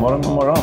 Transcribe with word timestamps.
Morgon, 0.00 0.20
god 0.22 0.34
morgon. 0.34 0.56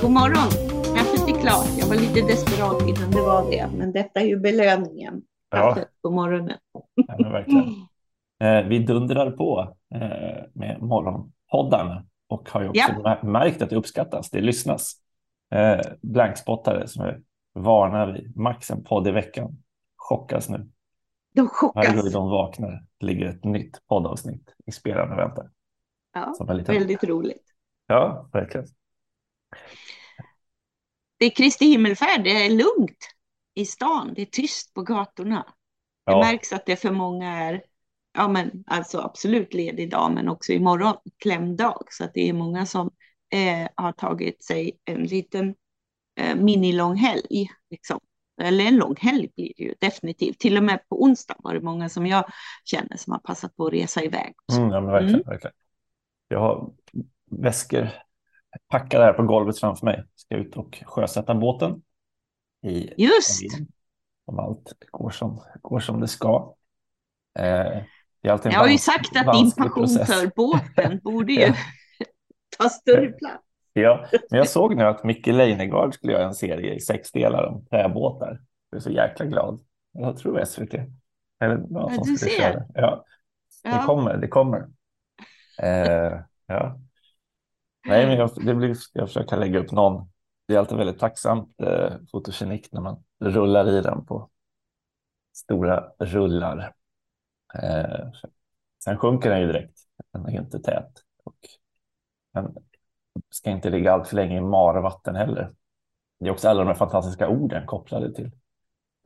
God 0.00 0.10
morgon. 0.10 0.48
Kaffet 0.96 1.28
är 1.28 1.40
klart. 1.40 1.66
Jag 1.78 1.86
var 1.86 1.94
lite 1.96 2.20
desperat 2.20 2.82
innan 2.88 3.10
det 3.10 3.20
var 3.22 3.50
det, 3.50 3.68
men 3.78 3.92
detta 3.92 4.20
är 4.20 4.24
ju 4.24 4.36
belöningen. 4.40 5.22
Ja. 5.50 5.76
På 6.02 6.10
morgonen. 6.10 6.56
Ja, 6.94 7.16
men 7.18 7.32
verkligen. 7.32 7.64
Eh, 8.40 8.68
vi 8.68 8.78
dundrar 8.78 9.30
på 9.30 9.74
eh, 9.94 10.00
med 10.54 10.82
morgonpoddarna 10.82 12.04
och 12.28 12.50
har 12.50 12.62
ju 12.62 12.68
också 12.68 12.80
Ja. 12.80 13.02
mär- 13.04 13.26
märkt 13.26 13.62
att 13.62 13.70
det 13.70 13.76
uppskattas. 13.76 14.30
Det 14.30 14.40
lyssnas. 14.40 14.92
Eh, 15.54 15.80
blankspottare 16.02 16.88
som 16.88 17.04
är 17.04 17.20
vana 17.54 18.06
vid 18.12 18.36
max 18.36 18.70
en 18.70 18.84
podd 18.84 19.08
i 19.08 19.10
veckan 19.10 19.56
chockas 19.96 20.48
nu. 20.48 20.68
De 21.34 21.48
Varje 21.74 21.90
chockas. 21.90 22.12
de 22.12 22.30
vaknar 22.30 22.84
ligger 23.00 23.26
ett 23.26 23.44
nytt 23.44 23.86
poddavsnitt 23.88 24.54
i 24.66 24.72
spelande 24.72 25.16
väntar. 25.16 25.50
Ja, 26.14 26.34
väldigt 26.46 27.04
roligt. 27.04 27.49
Ja, 27.90 28.28
verkligen. 28.32 28.66
Det 31.18 31.24
är 31.26 31.30
Kristi 31.30 31.64
himmelfärd. 31.66 32.24
Det 32.24 32.44
är 32.46 32.50
lugnt 32.50 33.08
i 33.54 33.64
stan. 33.66 34.12
Det 34.16 34.22
är 34.22 34.26
tyst 34.26 34.74
på 34.74 34.82
gatorna. 34.82 35.44
Det 36.06 36.12
Ja, 36.12 36.18
märks 36.18 36.52
att 36.52 36.66
det 36.66 36.76
för 36.76 36.90
många 36.90 37.28
är 37.38 37.62
ja, 38.12 38.28
men 38.28 38.64
alltså 38.66 39.00
absolut 39.00 39.54
ledig 39.54 39.90
dag, 39.90 40.12
men 40.14 40.28
också 40.28 40.52
imorgon 40.52 40.96
klämdag. 41.22 41.84
Så 41.90 42.04
att 42.04 42.14
det 42.14 42.28
är 42.28 42.32
många 42.32 42.66
som 42.66 42.90
eh, 43.32 43.68
har 43.74 43.92
tagit 43.92 44.44
sig 44.44 44.78
en 44.84 45.02
liten 45.04 45.54
eh, 46.20 46.36
minilång 46.36 46.96
helg. 46.96 47.50
Liksom. 47.70 48.00
Eller 48.42 48.64
en 48.64 48.76
lång 48.76 48.96
helg 48.98 49.28
blir 49.36 49.52
det 49.56 49.62
ju 49.62 49.74
definitivt. 49.80 50.38
Till 50.38 50.56
och 50.56 50.62
med 50.64 50.88
på 50.88 51.02
onsdag 51.02 51.36
var 51.38 51.54
det 51.54 51.60
många 51.60 51.88
som 51.88 52.06
jag 52.06 52.24
känner 52.64 52.96
som 52.96 53.12
har 53.12 53.20
passat 53.20 53.56
på 53.56 53.66
att 53.66 53.72
resa 53.72 54.02
iväg. 54.04 54.34
mm, 54.52 54.70
ja 54.70 54.80
men 54.80 54.90
verkligen, 54.92 55.14
Mm. 55.14 55.26
verkligen. 55.26 55.54
Jag 56.28 56.40
har 56.40 56.72
väskor 57.30 57.88
packade 58.68 59.04
här 59.04 59.12
på 59.12 59.22
golvet 59.22 59.58
framför 59.58 59.86
mig. 59.86 60.04
Ska 60.14 60.36
ut 60.36 60.56
och 60.56 60.82
sjösätta 60.86 61.34
båten 61.34 61.82
i 62.66 63.02
Just! 63.04 63.42
Wien. 63.42 63.66
Om 64.24 64.38
allt 64.38 64.72
går 64.90 65.10
som, 65.10 65.42
går 65.62 65.80
som 65.80 66.00
det 66.00 66.08
ska. 66.08 66.54
Eh, 67.38 67.44
det 68.22 68.28
är 68.28 68.32
alltid 68.32 68.52
Jag 68.52 68.58
har 68.58 68.68
ju 68.68 68.78
sagt 68.78 69.16
att 69.16 69.34
din 69.34 69.52
passion 69.52 69.88
för 69.88 70.34
båten 70.36 71.00
borde 71.04 71.32
ju 71.32 71.40
Ja. 71.46 71.54
ta 72.58 72.68
större 72.68 73.12
plats. 73.12 73.44
Ja, 73.72 74.06
men 74.30 74.38
jag 74.38 74.48
såg 74.48 74.76
nu 74.76 74.84
att 74.84 75.04
Micke 75.04 75.26
Leijnegard 75.26 75.94
skulle 75.94 76.12
göra 76.12 76.24
en 76.26 76.34
serie 76.34 76.74
i 76.74 76.80
sex 76.80 77.12
delar 77.12 77.44
om 77.44 77.66
träbåtar. 77.66 78.40
Jag 78.70 78.76
är 78.78 78.82
så 78.82 78.90
jäkla 78.90 79.26
glad. 79.26 79.60
Jag 79.92 80.16
tror 80.16 80.44
SVT. 80.44 80.74
Eller 81.40 81.56
någon 81.56 81.92
Ja, 81.94 82.04
som 82.04 82.16
skulle 82.16 82.30
köra 82.30 82.52
det. 82.52 82.66
Ja, 82.74 83.04
det 83.62 83.68
Ja. 83.70 83.82
kommer, 83.86 84.16
det 84.16 84.28
kommer. 84.28 84.68
Eh, 85.62 86.20
ja. 86.46 86.80
Nej, 87.86 88.06
men 88.06 88.16
jag, 88.16 88.30
det 88.46 88.54
blir, 88.54 88.76
jag 88.92 89.08
försöker 89.08 89.36
lägga 89.36 89.58
upp 89.58 89.72
någon. 89.72 90.10
Det 90.48 90.54
är 90.54 90.58
alltid 90.58 90.78
väldigt 90.78 90.98
tacksamt 90.98 91.60
eh, 91.60 91.92
fotogenik 92.12 92.72
när 92.72 92.80
man 92.80 93.04
rullar 93.20 93.68
i 93.68 93.80
den 93.80 94.06
på 94.06 94.30
stora 95.32 95.92
rullar. 95.98 96.74
Eh, 97.54 98.10
sen 98.84 98.98
sjunker 98.98 99.30
den 99.30 99.40
ju 99.40 99.46
direkt. 99.46 99.78
Den 100.12 100.26
är 100.26 100.40
inte 100.40 100.60
tät. 100.60 100.92
Och 101.24 101.36
den 102.34 102.54
ska 103.30 103.50
inte 103.50 103.70
ligga 103.70 103.92
allt 103.92 104.08
för 104.08 104.16
länge 104.16 104.36
i 104.36 104.40
marvatten 104.40 105.16
heller. 105.16 105.52
Det 106.20 106.26
är 106.26 106.32
också 106.32 106.48
alla 106.48 106.60
de 106.60 106.66
här 106.66 106.74
fantastiska 106.74 107.28
orden 107.28 107.66
kopplade 107.66 108.14
till 108.14 108.30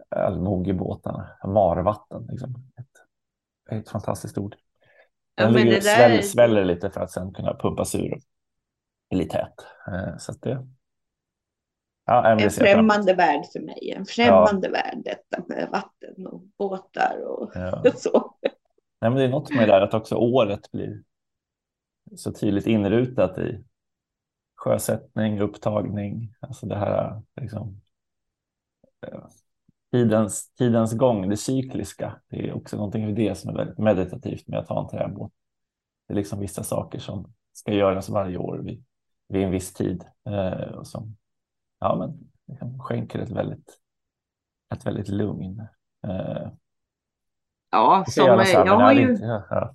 allmogebåtarna. 0.08 1.28
Marvatten, 1.44 2.26
liksom. 2.30 2.72
Ett, 2.76 3.78
ett 3.78 3.88
fantastiskt 3.88 4.38
ord. 4.38 4.56
Ja, 5.34 5.44
Den 5.44 5.52
men 5.52 5.62
ligger 5.62 5.80
sväller, 5.80 6.22
sväller 6.22 6.64
lite 6.64 6.90
för 6.90 7.00
att 7.00 7.10
sen 7.10 7.32
kunna 7.32 7.54
pumpas 7.54 7.94
ur 7.94 8.20
i 9.14 9.18
lite 9.18 9.36
tät. 9.38 9.66
Eh, 9.86 10.16
Så 10.18 10.32
att 10.32 10.42
det... 10.42 10.66
Ja, 12.06 12.26
En 12.26 12.50
främmande 12.50 13.14
värld 13.14 13.44
för 13.52 13.60
mig. 13.60 13.90
En 13.96 14.06
främmande 14.06 14.68
värld 14.68 15.02
detta 15.04 15.44
med 15.48 15.68
vatten 15.72 16.26
och 16.26 16.42
båtar 16.58 17.16
och 17.26 17.50
Ja. 17.54 17.82
så. 17.96 18.36
Nej, 19.00 19.10
men 19.10 19.14
det 19.14 19.24
är 19.24 19.28
något 19.28 19.50
med 19.50 19.68
det 19.68 19.72
där 19.72 19.80
att 19.80 19.94
också 19.94 20.14
året 20.14 20.70
blir 20.72 21.02
så 22.16 22.32
tydligt 22.32 22.66
inrutat 22.66 23.38
i 23.38 23.64
sjösättning, 24.56 25.40
upptagning, 25.40 26.34
alltså 26.40 26.66
det 26.66 26.76
här 26.76 27.22
liksom, 27.40 27.80
eh, 29.06 29.20
tidens, 29.92 30.54
tidens 30.54 30.92
gång, 30.92 31.28
det 31.28 31.36
cykliska. 31.36 32.20
Det 32.28 32.48
är 32.48 32.52
också 32.56 32.76
någonting 32.76 33.06
av 33.06 33.14
det 33.14 33.38
som 33.38 33.50
är 33.50 33.56
väldigt 33.56 33.78
meditativt 33.78 34.48
med 34.48 34.58
att 34.58 34.68
ha 34.68 34.82
en 34.82 34.88
träbåt. 34.98 35.32
Det 36.06 36.14
är 36.14 36.16
liksom 36.16 36.40
vissa 36.40 36.62
saker 36.62 36.98
som 36.98 37.32
ska 37.52 37.72
göras 37.72 38.08
varje 38.08 38.36
år 38.36 38.58
vid, 38.58 38.84
vid 39.28 39.42
en 39.44 39.50
viss 39.50 39.72
tid 39.72 40.04
eh, 40.26 40.68
och 40.74 40.86
som 40.86 41.16
ja, 41.80 41.96
men, 41.96 42.30
liksom 42.46 42.78
skänker 42.80 43.18
ett 43.18 43.30
väldigt, 43.30 43.78
ett 44.74 44.86
väldigt 44.86 45.08
lugn. 45.08 45.60
Eh, 46.06 46.48
Ja, 47.70 48.04
som, 48.08 48.24
så 48.24 48.30
här, 48.30 48.66
jag, 48.66 48.76
har 48.76 48.92
ju, 48.92 49.10
inte- 49.10 49.22
ja, 49.24 49.46
ja. 49.50 49.74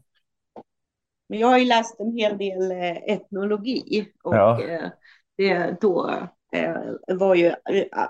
men 1.29 1.39
jag 1.39 1.47
har 1.47 1.57
ju 1.57 1.65
läst 1.65 1.99
en 1.99 2.11
hel 2.11 2.37
del 2.37 2.71
eh, 2.71 2.97
etnologi 3.13 4.07
och 4.23 4.35
Ja. 4.35 4.61
eh, 4.63 4.89
det, 5.37 5.77
då 5.81 6.09
eh, 6.53 6.75
var 7.07 7.35
ju 7.35 7.53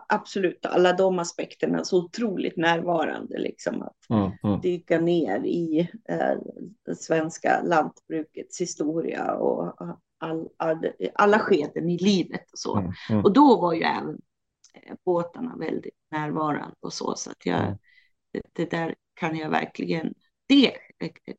absolut 0.08 0.66
alla 0.66 0.94
de 0.94 1.20
aspekterna 1.20 1.84
så 1.84 2.06
otroligt 2.06 2.58
närvarande. 2.58 3.38
Liksom, 3.40 3.82
att 3.82 3.96
Mm, 4.10 4.32
mm. 4.44 4.62
dyka 4.62 5.00
ner 5.00 5.40
i 5.46 5.90
eh, 6.10 6.38
svenska 6.96 7.62
lantbrukets 7.64 8.62
historia 8.62 9.34
och 9.34 9.76
all, 10.20 10.50
all, 10.58 10.92
alla 11.16 11.40
skeden 11.40 11.90
i 11.90 11.98
livet 11.98 12.52
och 12.52 12.60
så. 12.60 12.78
Mm, 12.78 12.92
mm. 13.10 13.26
Och 13.26 13.34
då 13.34 13.62
var 13.62 13.74
ju 13.74 13.82
även 13.82 14.22
eh, 14.74 14.96
båtarna 15.06 15.56
väldigt 15.58 15.98
närvarande 16.12 16.76
och 16.80 16.94
så. 16.94 17.16
Så 17.16 17.32
att 17.32 17.46
jag, 17.46 17.60
Mm. 17.60 17.78
det, 18.32 18.42
det 18.54 18.72
där 18.72 18.96
kan 19.14 19.38
jag 19.38 19.50
verkligen, 19.50 20.14
det 20.48 20.74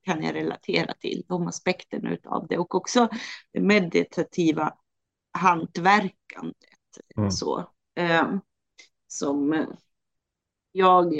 kan 0.02 0.22
jag 0.22 0.34
relatera 0.34 0.94
till, 0.94 1.24
de 1.28 1.46
aspekterna 1.46 2.16
av 2.24 2.46
det. 2.46 2.58
Och 2.58 2.74
också 2.74 3.08
det 3.52 3.60
meditativa 3.60 4.74
hantverkandet. 5.38 6.54
Mm. 7.16 7.30
Så, 7.30 7.70
eh, 7.94 8.34
som 9.06 9.52
eh, 9.52 9.66
jag 10.72 11.14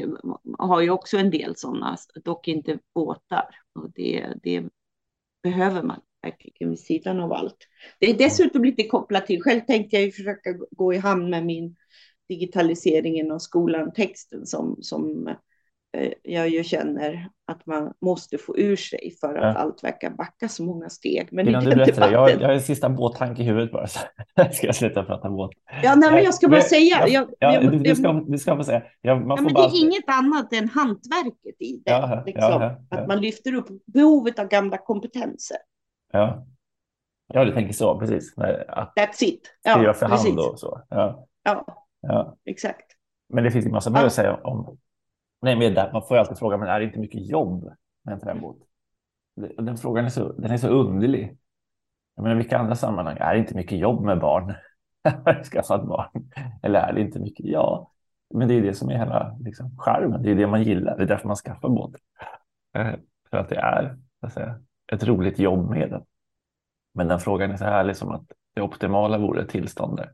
har 0.58 0.80
ju 0.80 0.90
också 0.90 1.18
en 1.18 1.30
del 1.30 1.56
sådana, 1.56 1.96
dock 2.24 2.48
inte 2.48 2.78
båtar. 2.94 3.54
Och 3.74 3.90
det, 3.90 4.34
det 4.42 4.68
behöver 5.42 5.82
man 5.82 6.00
verkligen 6.22 6.70
vid 6.70 6.78
sidan 6.80 7.20
av 7.20 7.32
allt. 7.32 7.56
Det 7.98 8.10
är 8.10 8.14
dessutom 8.18 8.64
lite 8.64 8.84
kopplat 8.84 9.26
till, 9.26 9.42
själv 9.42 9.60
tänkte 9.60 9.96
jag 9.96 10.04
ju 10.04 10.12
försöka 10.12 10.54
gå 10.70 10.94
i 10.94 10.98
hamn 10.98 11.30
med 11.30 11.46
min 11.46 11.76
digitaliseringen 12.28 13.30
av 13.30 13.38
skolan, 13.38 13.92
texten 13.92 14.46
som, 14.46 14.76
som 14.80 15.28
eh, 15.96 16.12
jag 16.22 16.48
ju 16.48 16.64
känner 16.64 17.28
att 17.46 17.66
man 17.66 17.92
måste 18.00 18.38
få 18.38 18.58
ur 18.58 18.76
sig 18.76 19.16
för 19.20 19.34
att 19.34 19.54
Ja. 19.54 19.60
allt 19.60 19.84
verkar 19.84 20.10
backa 20.10 20.48
så 20.48 20.62
många 20.64 20.88
steg. 20.88 21.28
Men 21.32 21.48
Innan 21.48 21.64
du 21.64 21.70
berättar 21.70 22.06
det, 22.08 22.12
jag, 22.12 22.30
jag 22.30 22.40
har 22.48 22.54
en 22.54 22.60
sista 22.62 22.88
båttank 22.88 23.38
i 23.38 23.42
huvudet 23.42 23.72
bara. 23.72 23.86
Så 23.86 23.98
ska 24.52 24.66
jag 24.66 24.74
sluta 24.76 25.02
prata 25.04 25.30
båt. 25.30 25.50
ja, 25.82 25.94
nej, 25.94 26.10
men 26.10 26.24
jag 26.24 26.34
ska 26.34 26.48
bara 26.48 26.56
Men- 26.56 26.62
säga, 26.62 26.96
Ja, 27.00 27.08
jag, 27.08 27.28
ja, 27.38 27.54
jag, 27.54 27.82
du, 27.84 27.94
ska, 27.94 28.12
du 28.12 28.38
ska 28.38 28.56
få 28.56 28.64
säga. 28.64 28.82
Ja, 29.00 29.14
man 29.14 29.28
Ja, 29.28 29.36
får 29.36 29.44
men 29.44 29.46
det 29.46 29.54
bara... 29.54 29.66
är 29.66 29.82
inget 29.82 30.04
annat 30.08 30.52
än 30.52 30.68
hantverket 30.68 31.56
i 31.62 31.82
det. 31.84 32.22
Liksom. 32.26 32.62
Att 32.90 33.08
man 33.08 33.20
lyfter 33.20 33.54
upp 33.54 33.66
behovet 33.86 34.38
av 34.38 34.48
gamla 34.48 34.78
kompetenser. 34.78 35.56
Ja. 36.12 36.46
ja, 37.26 37.44
du 37.44 37.52
tänker 37.54 37.72
så, 37.72 37.98
precis. 37.98 38.38
Att 38.68 38.92
That's 38.96 39.24
it. 39.24 39.46
skriva 39.60 39.82
Ja, 39.84 39.92
för 39.94 40.08
precis. 40.08 40.26
hand 40.36 40.38
och 40.40 40.58
så. 40.60 40.82
Ja, 40.88 41.26
Ja, 41.42 41.64
ja. 42.00 42.36
exakt. 42.44 42.86
Men 43.28 43.44
det 43.44 43.50
finns 43.50 43.66
ju 43.66 43.70
massa 43.70 43.90
mer 43.90 44.00
Ja. 44.00 44.06
att 44.06 44.12
säga 44.12 44.34
om. 44.36 44.78
Nej, 45.42 45.56
men 45.56 45.74
där, 45.74 45.92
man 45.92 46.02
får 46.02 46.16
ju 46.16 46.20
alltid 46.20 46.38
fråga, 46.38 46.56
men 46.56 46.68
är 46.68 46.80
det 46.80 46.86
inte 46.86 46.98
mycket 46.98 47.26
jobb 47.26 47.70
med 48.04 48.22
en? 48.24 48.54
Det- 49.36 49.62
Den 49.62 49.76
frågan 49.76 50.04
är 50.04 50.08
så, 50.08 50.32
den 50.32 50.50
är 50.50 50.56
så 50.56 50.68
underlig. 50.68 51.36
Jag 52.16 52.22
menar, 52.22 52.36
vilka 52.36 52.58
andra 52.58 52.74
sammanhang 52.74 53.16
är 53.20 53.32
det 53.34 53.38
inte 53.40 53.54
mycket 53.56 53.78
jobb 53.78 54.04
med 54.04 54.20
barn? 54.20 54.54
Skaffat 55.52 55.86
barn? 55.86 56.30
Eller 56.62 56.80
är 56.80 56.92
det 56.92 57.00
inte 57.00 57.18
mycket? 57.18 57.46
Ja, 57.46 57.92
men 58.34 58.48
det 58.48 58.54
är 58.54 58.62
det 58.62 58.74
som 58.74 58.90
är 58.90 58.98
hela 58.98 59.36
liksom, 59.40 59.76
charmen. 59.78 60.22
Det 60.22 60.30
är 60.30 60.34
det 60.34 60.46
man 60.46 60.62
gillar. 60.62 60.96
Det 60.96 61.02
är 61.02 61.06
därför 61.06 61.26
man 61.26 61.36
skaffar 61.36 61.68
båt. 61.68 61.94
Eh, 62.76 62.94
För 63.30 63.36
att 63.36 63.48
det 63.48 63.56
är 63.56 63.98
så 64.20 64.26
att 64.26 64.32
säga, 64.32 64.60
ett 64.92 65.04
roligt 65.04 65.38
jobb 65.38 65.70
med 65.70 65.90
den. 65.90 66.02
Men 66.94 67.08
den 67.08 67.20
frågan 67.20 67.50
är 67.50 67.56
så 67.56 67.64
härlig 67.64 67.96
som 67.96 68.10
att 68.10 68.24
det 68.54 68.62
optimala 68.62 69.18
vore 69.18 69.42
ett 69.42 69.48
tillstånd 69.48 69.96
där 69.96 70.12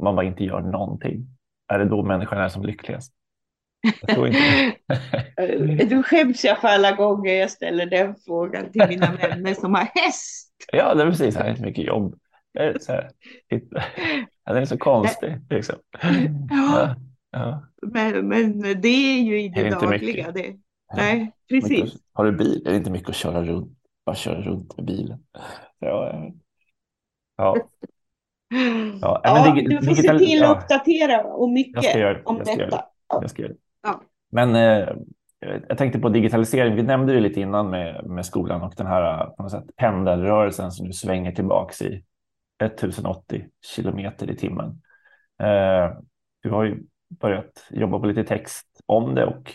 man 0.00 0.16
bara 0.16 0.26
inte 0.26 0.44
gör 0.44 0.60
någonting. 0.60 1.26
Är 1.68 1.78
det 1.78 1.84
då 1.84 2.02
människan 2.02 2.38
är 2.38 2.48
som 2.48 2.64
lyckligast? 2.64 3.12
Jag 4.00 4.14
tror 4.14 4.28
inte 4.28 5.86
Då 5.94 6.02
skäms 6.02 6.44
jag 6.44 6.60
för 6.60 6.68
alla 6.68 6.92
gånger 6.92 7.32
jag 7.32 7.50
ställer 7.50 7.86
den 7.86 8.14
frågan 8.26 8.72
till 8.72 8.86
mina 8.88 9.12
vänner 9.12 9.54
som 9.54 9.74
har 9.74 9.88
häst. 9.94 10.52
Ja, 10.72 10.94
det 10.94 11.02
är 11.02 11.10
precis. 11.10 11.34
Det 11.34 11.40
är 11.40 11.50
inte 11.50 11.62
mycket 11.62 11.84
jobb. 11.84 12.14
Det 12.54 12.58
är 12.58 12.78
så 12.78 12.92
här, 12.92 13.10
den 14.46 14.56
är 14.56 14.64
så 14.64 14.78
konstig. 14.78 15.38
Liksom. 15.50 15.76
Ja, 16.50 16.96
ja. 17.30 17.66
Men, 17.82 18.28
men 18.28 18.60
det 18.60 18.88
är 18.88 19.22
ju 19.22 19.42
i 19.42 19.48
Det 19.48 19.62
det 19.62 19.68
inte 19.68 19.86
dagliga. 19.86 20.30
Det. 20.30 20.56
Nej, 20.96 21.32
precis. 21.48 21.94
Har 22.12 22.24
du 22.24 22.32
bil? 22.32 22.62
Är 22.66 22.70
det 22.70 22.76
inte 22.76 22.90
mycket 22.90 23.08
att 23.08 23.16
köra 23.16 23.44
runt? 23.44 23.78
Bara 24.06 24.16
köra 24.16 24.40
runt 24.42 24.76
med 24.76 24.86
bilen. 24.86 25.18
Ja, 25.78 26.12
ja. 27.36 27.56
Ja. 29.00 29.20
Ja, 29.24 29.42
men 29.44 29.54
dig- 29.54 29.64
du 29.64 29.76
får 29.76 29.94
digital- 29.94 30.18
se 30.18 30.24
till 30.26 30.44
att 30.44 30.56
uppdatera 30.62 31.24
och 31.24 31.48
Jag 31.48 31.52
mycket 31.52 31.84
ska 31.84 31.98
göra, 31.98 32.20
om 32.24 32.36
jag 32.36 32.46
ska 32.46 32.56
göra 32.56 32.66
detta. 32.70 32.76
det. 32.76 32.88
Ja. 33.08 33.18
Jag 33.20 33.30
ska 33.30 33.42
göra 33.42 33.52
det. 33.52 33.58
Ja. 33.82 34.00
Men 34.32 34.54
eh, 34.54 34.88
jag 35.68 35.78
tänkte 35.78 35.98
på 35.98 36.08
digitalisering. 36.08 36.74
Vi 36.74 36.82
nämnde 36.82 37.12
det 37.12 37.20
lite 37.20 37.40
innan 37.40 37.70
med, 37.70 38.06
med 38.06 38.26
skolan 38.26 38.62
och 38.62 38.74
den 38.76 38.86
här 38.86 39.26
på 39.26 39.42
något 39.42 39.52
sätt, 39.52 39.64
pendelrörelsen 39.76 40.70
som 40.72 40.86
nu 40.86 40.92
svänger 40.92 41.32
tillbaks 41.32 41.82
i 41.82 42.02
1080 42.64 43.46
kilometer 43.74 44.30
i 44.30 44.36
timmen. 44.36 44.68
Eh, 45.42 45.96
du 46.42 46.50
har 46.50 46.64
ju 46.64 46.82
börjat 47.20 47.66
jobba 47.70 47.98
på 47.98 48.06
lite 48.06 48.24
text 48.24 48.66
om 48.86 49.14
det 49.14 49.24
och 49.26 49.52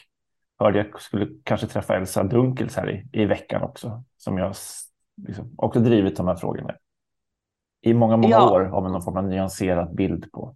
hörde 0.63 0.77
jag 0.77 1.01
skulle 1.01 1.27
kanske 1.43 1.67
träffa 1.67 1.95
Elsa 1.95 2.23
Dunkels 2.23 2.75
här 2.75 2.89
i, 2.91 3.21
i 3.21 3.25
veckan 3.25 3.63
också, 3.63 4.03
som 4.17 4.37
jag 4.37 4.55
liksom, 5.27 5.53
också 5.57 5.79
drivit 5.79 6.15
de 6.15 6.27
här 6.27 6.35
frågorna. 6.35 6.75
I 7.81 7.93
många, 7.93 8.17
många 8.17 8.29
Ja. 8.35 8.51
år 8.51 8.61
har 8.61 8.81
man 8.81 8.91
någon 8.91 9.01
form 9.01 9.17
av 9.17 9.23
nyanserad 9.27 9.95
bild 9.95 10.31
på 10.31 10.55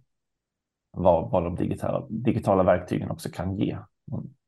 vad, 0.90 1.30
vad 1.30 1.44
de 1.44 1.54
digitala, 1.56 2.06
digitala 2.10 2.62
verktygen 2.62 3.10
också 3.10 3.30
kan 3.30 3.56
ge. 3.56 3.78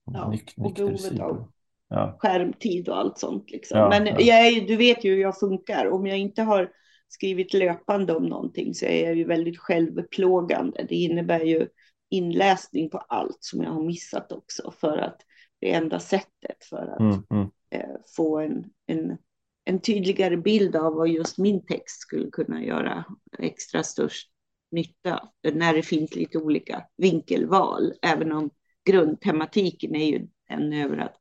Ja, 0.05 0.31
nyk- 0.32 0.55
och 0.56 0.72
behovet 0.75 1.20
av-. 1.20 1.50
Ja, 1.88 2.16
skärmtid 2.19 2.88
och 2.88 2.99
allt 2.99 3.19
sånt. 3.19 3.50
Liksom. 3.50 3.78
Ja, 3.78 3.88
Men 3.88 4.06
ja. 4.06 4.20
Jag 4.20 4.46
är, 4.46 4.66
du 4.66 4.76
vet 4.76 5.04
ju 5.04 5.11
hur 5.14 5.20
jag 5.20 5.38
funkar. 5.38 5.90
Om 5.90 6.06
jag 6.06 6.19
inte 6.19 6.43
har 6.43 6.70
skrivit 7.08 7.54
löpande 7.54 8.16
om 8.16 8.26
någonting 8.26 8.75
så 8.75 8.87
är 8.87 9.04
jag 9.04 9.14
ju 9.14 9.25
väldigt 9.25 9.58
självplågande. 9.58 10.87
Det 10.88 10.94
innebär 10.94 11.40
ju 11.40 11.69
inläsning 12.11 12.90
på 12.90 12.99
allt 12.99 13.38
som 13.40 13.62
jag 13.62 13.70
har 13.70 13.82
missat 13.82 14.32
också 14.32 14.70
för 14.70 14.99
att 14.99 15.20
det 15.60 15.72
enda 15.72 16.00
sättet 16.00 16.64
för 16.64 16.87
att 16.87 17.00
mm, 17.00 17.22
mm, 17.31 17.50
eh, 17.70 17.96
få 18.16 18.38
en, 18.38 18.64
en, 18.87 19.19
en 19.64 19.81
tydligare 19.81 20.37
bild 20.37 20.76
av 20.76 20.94
vad 20.94 21.08
just 21.08 21.38
min 21.38 21.66
text 21.66 22.00
skulle 22.00 22.31
kunna 22.31 22.64
göra 22.64 23.05
extra 23.38 23.82
störst 23.82 24.31
nytta 24.70 25.28
när 25.52 25.75
det 25.75 25.82
finns 25.82 26.16
lite 26.16 26.38
olika 26.38 26.84
vinkelval, 26.96 27.93
även 28.02 28.32
om 28.32 28.50
grundtematiken 28.84 29.94
är 29.94 30.06
ju 30.06 30.28
den 30.49 30.72
över 30.72 30.96
att 30.96 31.16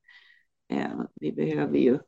eh, 0.73 1.01
vi 1.15 1.31
behöver 1.31 1.77
ju 1.77 1.99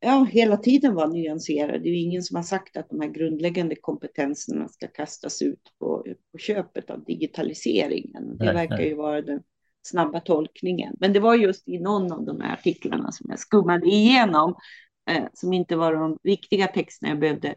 ja, 0.00 0.26
hela 0.30 0.56
tiden 0.56 0.94
vara 0.94 1.08
nyanserade. 1.08 1.78
Det 1.78 1.88
är 1.88 1.92
ju 1.92 2.00
ingen 2.00 2.22
som 2.22 2.36
har 2.36 2.42
sagt 2.42 2.76
att 2.76 2.90
de 2.90 3.00
här 3.00 3.08
grundläggande 3.08 3.76
kompetenserna 3.76 4.68
ska 4.68 4.86
kastas 4.88 5.42
ut 5.42 5.74
på, 5.78 6.06
på 6.32 6.38
köpet 6.38 6.90
av 6.90 7.04
digitaliseringen. 7.04 8.36
Det 8.38 8.52
verkar 8.52 8.80
ju 8.80 8.94
vara 8.94 9.22
den 9.22 9.42
snabba 9.82 10.20
tolkningen. 10.20 10.96
Men 11.00 11.12
det 11.12 11.20
var 11.20 11.34
just 11.34 11.68
i 11.68 11.78
någon 11.78 12.12
av 12.12 12.24
de 12.24 12.40
här 12.40 12.52
artiklarna 12.52 13.12
som 13.12 13.26
jag 13.30 13.38
skummade 13.38 13.86
igenom, 13.86 14.54
eh, 15.10 15.24
som 15.32 15.52
inte 15.52 15.76
var 15.76 15.94
de 15.94 16.18
riktiga 16.22 16.66
texterna 16.66 17.08
jag 17.08 17.18
behövde 17.18 17.54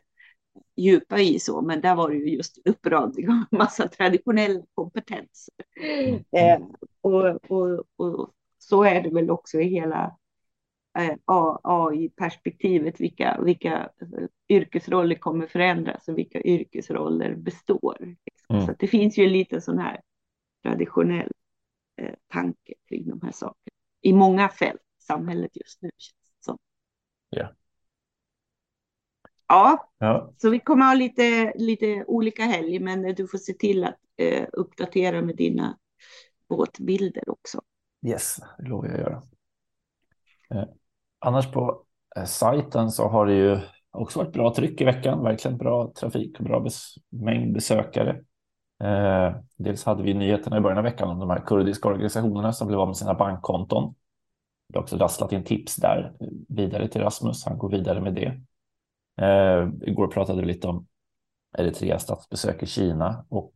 djupa 0.76 1.20
i 1.20 1.40
så, 1.40 1.62
men 1.62 1.82
där 1.82 1.96
var 1.96 2.10
det 2.10 2.16
ju 2.16 2.30
just 2.30 2.68
uppradning 2.68 3.30
av 3.30 3.44
massa 3.52 3.88
traditionella 3.88 4.64
kompetenser. 4.74 5.56
Mm. 5.82 6.24
Eh, 6.32 6.68
och, 7.02 7.52
och, 7.52 7.84
och 7.96 8.34
så 8.58 8.84
är 8.84 9.02
det 9.02 9.10
väl 9.10 9.30
också 9.30 9.60
i 9.60 9.68
hela 9.68 10.18
eh, 11.00 11.16
AI-perspektivet, 11.64 13.00
vilka, 13.02 13.42
vilka 13.42 13.90
eh, 14.02 14.28
yrkesroller 14.50 15.16
kommer 15.16 15.48
förändras 15.48 16.08
och 16.08 16.18
vilka 16.18 16.42
yrkesroller 16.42 17.36
består. 17.36 17.98
liksom. 18.00 18.56
Mm. 18.56 18.66
Så 18.66 18.74
det 18.80 18.88
finns 18.88 19.18
ju 19.18 19.28
lite 19.28 19.62
sån 19.62 19.80
här 19.80 20.02
traditionell 20.64 21.32
tanke 22.28 22.74
kring 22.90 23.10
de 23.10 23.22
här 23.22 23.32
sakerna 23.32 23.76
i 24.02 24.14
många 24.14 24.50
fält 24.50 24.82
i 25.00 25.04
samhället 25.04 25.52
just 25.54 25.82
nu. 25.82 25.90
Känns. 25.98 26.60
Ja. 27.30 27.52
Ja, 29.48 29.90
ja. 29.98 30.34
så 30.38 30.50
vi 30.50 30.60
kommer 30.60 30.86
ha 30.86 30.94
lite, 30.94 31.54
lite 31.56 32.06
olika 32.08 32.44
helg, 32.44 32.80
men 32.80 33.16
du 33.16 33.28
får 33.28 33.38
se 33.38 33.54
till 33.54 33.84
att 33.84 34.00
eh, 34.18 34.48
uppdatera 34.54 35.22
med 35.22 35.36
dina 35.36 35.78
båtbilder 36.50 37.30
också. 37.30 37.62
Yes, 38.08 38.40
det 38.58 38.68
lovar 38.68 38.88
jag 38.88 38.96
att 38.96 39.02
göra. 39.02 39.24
Eh, 40.50 40.70
annars 41.20 41.52
på 41.52 41.86
eh, 42.16 42.26
sajten 42.26 42.92
så 42.92 43.08
har 43.08 43.26
det 43.26 43.34
ju 43.34 43.60
också 43.92 44.20
varit 44.20 44.34
bra 44.34 44.54
tryck 44.54 44.82
i 44.82 44.84
veckan, 44.84 45.24
verkligen 45.24 45.58
bra 45.58 45.92
trafik 45.96 46.40
och 46.40 46.46
bra 46.46 46.60
bes 46.60 46.96
mängd 47.10 47.54
besökare. 47.54 48.24
Eh, 48.84 49.36
dels 49.58 49.84
hade 49.84 50.04
vi 50.04 50.14
nyheterna 50.14 50.58
i 50.58 50.62
början 50.62 50.78
av 50.78 50.84
veckan 50.84 51.10
om 51.10 51.20
de 51.20 51.30
här 51.30 51.46
kurdiska 51.46 51.88
organisationerna 51.88 52.54
som 52.54 52.68
blev 52.68 52.80
av 52.80 52.88
med 52.88 52.98
sina 52.98 53.14
bankkonton. 53.14 53.96
Det 54.70 54.78
har 54.78 54.84
också 54.84 54.98
rasslat 54.98 55.32
in 55.32 55.44
tips 55.44 55.76
där 55.76 56.14
vidare 56.50 56.88
till 56.88 57.02
Rasmus. 57.02 57.46
Han 57.46 57.58
går 57.58 57.70
vidare 57.70 58.02
med 58.02 58.14
det. 58.14 58.42
Eh, 59.26 59.70
igår 59.82 60.08
pratade 60.08 60.42
vi 60.42 60.48
lite 60.48 60.68
om 60.68 60.88
Eritreas 61.58 62.04
statsbesök 62.04 62.64
i 62.64 62.66
Kina 62.66 63.26
och 63.30 63.54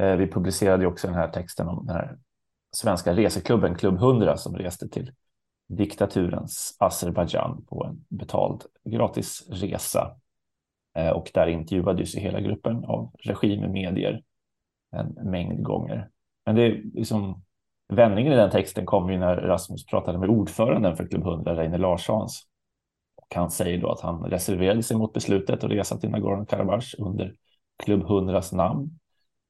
eh, 0.00 0.16
vi 0.16 0.30
publicerade 0.30 0.86
också 0.86 1.06
den 1.06 1.16
här 1.16 1.28
texten 1.28 1.68
om 1.68 1.86
den 1.86 1.96
här 1.96 2.18
svenska 2.70 3.14
reseklubben 3.14 3.74
Klubb 3.74 3.94
100 3.94 4.36
som 4.36 4.56
reste 4.56 4.88
till 4.88 5.12
diktaturens 5.68 6.76
Azerbajdzjan 6.78 7.64
på 7.68 7.84
en 7.84 8.04
betald 8.18 8.62
gratisresa. 8.84 10.16
Eh, 10.94 11.10
och 11.10 11.30
där 11.34 11.46
intervjuades 11.46 12.16
ju 12.16 12.20
hela 12.20 12.40
gruppen 12.40 12.84
av 12.84 13.10
regimmedier 13.18 14.22
en 14.94 15.30
mängd 15.30 15.62
gånger. 15.62 16.08
Men 16.46 16.54
det 16.54 16.62
är 16.62 16.82
liksom 16.94 17.42
vändningen 17.92 18.32
i 18.32 18.36
den 18.36 18.50
texten 18.50 18.86
kom 18.86 19.12
ju 19.12 19.18
när 19.18 19.36
Rasmus 19.36 19.86
pratade 19.86 20.18
med 20.18 20.28
ordföranden 20.28 20.96
för 20.96 21.06
Klubb 21.06 21.26
100, 21.26 21.56
Reine 21.56 21.78
Larssons. 21.78 22.42
Och 23.16 23.34
han 23.34 23.50
säger 23.50 23.80
då 23.80 23.90
att 23.90 24.00
han 24.00 24.24
reserverade 24.24 24.82
sig 24.82 24.96
mot 24.96 25.12
beslutet 25.12 25.64
att 25.64 25.70
resa 25.70 25.96
till 25.96 26.10
Nagorno-Karabach 26.10 26.94
under 26.98 27.34
Klubb 27.84 28.02
100s 28.02 28.56
namn 28.56 28.98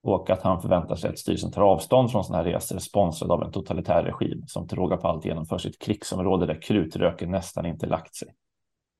och 0.02 0.30
att 0.30 0.42
han 0.42 0.62
förväntar 0.62 0.96
sig 0.96 1.10
att 1.10 1.18
styrelsen 1.18 1.52
tar 1.52 1.62
avstånd 1.62 2.10
från 2.10 2.24
sådana 2.24 2.44
här 2.44 2.50
resor 2.50 2.78
sponsrade 2.78 3.32
av 3.32 3.42
en 3.42 3.52
totalitär 3.52 4.02
regim 4.02 4.44
som 4.46 4.68
till 4.68 4.78
råga 4.78 4.96
på 4.96 5.08
allt 5.08 5.24
genomför 5.24 5.58
sitt 5.58 5.78
krigsområde 5.78 6.46
där 6.46 6.62
krutröken 6.62 7.30
nästan 7.30 7.66
inte 7.66 7.86
lagt 7.86 8.14
sig. 8.14 8.28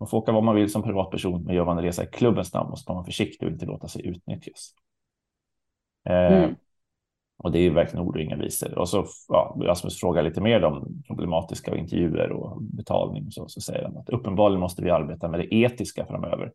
Man 0.01 0.09
får 0.09 0.19
åka 0.19 0.33
vad 0.33 0.45
man 0.45 0.55
vill 0.55 0.73
som 0.73 0.83
privatperson, 0.83 1.45
men 1.45 1.55
gör 1.55 1.65
man 1.65 1.79
en 1.79 1.85
resa 1.85 2.05
i 2.05 2.07
klubbens 2.07 2.55
namn 2.55 2.71
måste 2.71 2.91
man 2.91 2.97
vara 2.97 3.05
försiktig 3.05 3.47
och 3.47 3.53
inte 3.53 3.67
låta 3.67 3.89
sig 3.89 4.07
utnyttjas. 4.07 4.71
Mm. 6.05 6.33
Eh, 6.33 6.43
Mm. 6.43 6.57
och 7.37 7.53
det 7.53 7.59
är 7.59 7.63
ju 7.63 7.71
verkligen 7.71 8.07
ord 8.07 8.17
och 8.17 8.23
inga 8.23 8.37
visor. 8.37 8.79
Och 8.79 8.89
så 8.89 9.07
ja, 9.29 9.57
Rasmus 9.61 10.01
frågar 10.01 10.23
lite 10.23 10.41
mer 10.41 10.65
om 10.65 11.03
problematiska 11.07 11.77
intervjuer 11.77 12.33
och 12.33 12.63
betalning. 12.63 13.27
Och 13.27 13.33
så, 13.33 13.49
så 13.49 13.61
säger 13.61 13.85
han 13.85 13.97
att 13.97 14.09
uppenbarligen 14.09 14.61
måste 14.61 14.83
vi 14.83 14.91
arbeta 14.91 15.29
med 15.29 15.41
det 15.41 15.55
etiska 15.55 16.07
framöver. 16.07 16.53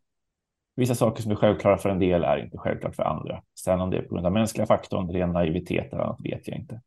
Vissa 0.75 0.95
saker 0.95 1.23
som 1.23 1.31
är 1.31 1.35
självklara 1.35 1.77
för 1.77 1.89
en 1.89 1.99
del 1.99 2.23
är 2.23 2.37
inte 2.37 2.57
självklart 2.57 2.95
för 2.95 3.03
andra. 3.03 3.43
Sen 3.59 3.81
om 3.81 3.89
det 3.89 3.97
är 3.97 4.01
på 4.01 4.13
grund 4.13 4.25
av 4.27 4.33
mänskliga 4.33 4.67
faktorn, 4.67 5.09
ren 5.11 5.31
naivitet 5.31 5.93
eller 5.93 6.03
annat 6.03 6.21
vet 6.23 6.47
jag 6.47 6.57
inte. 6.57 6.81